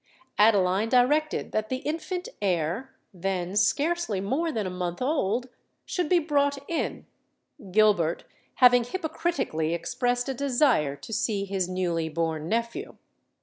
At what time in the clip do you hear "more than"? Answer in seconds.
4.19-4.65